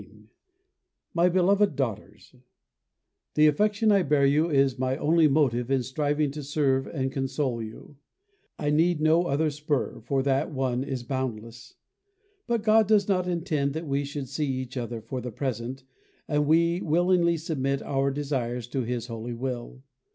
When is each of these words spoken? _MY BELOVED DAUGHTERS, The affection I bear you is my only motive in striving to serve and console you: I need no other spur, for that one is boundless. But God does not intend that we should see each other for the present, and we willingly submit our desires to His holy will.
_MY 1.13 1.29
BELOVED 1.29 1.75
DAUGHTERS, 1.75 2.35
The 3.35 3.45
affection 3.45 3.91
I 3.91 4.01
bear 4.01 4.25
you 4.25 4.49
is 4.49 4.79
my 4.79 4.97
only 4.97 5.27
motive 5.27 5.69
in 5.69 5.83
striving 5.83 6.31
to 6.31 6.41
serve 6.41 6.87
and 6.87 7.11
console 7.11 7.61
you: 7.61 7.97
I 8.57 8.71
need 8.71 8.99
no 8.99 9.25
other 9.27 9.51
spur, 9.51 9.99
for 10.01 10.23
that 10.23 10.49
one 10.51 10.83
is 10.83 11.03
boundless. 11.03 11.75
But 12.47 12.63
God 12.63 12.87
does 12.87 13.07
not 13.07 13.27
intend 13.27 13.73
that 13.73 13.85
we 13.85 14.03
should 14.03 14.27
see 14.27 14.47
each 14.51 14.75
other 14.75 15.01
for 15.01 15.21
the 15.21 15.31
present, 15.31 15.83
and 16.27 16.47
we 16.47 16.81
willingly 16.81 17.37
submit 17.37 17.83
our 17.83 18.09
desires 18.09 18.65
to 18.69 18.81
His 18.81 19.05
holy 19.05 19.35
will. 19.35 19.83